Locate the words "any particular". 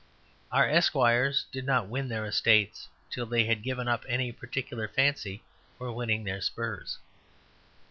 4.09-4.87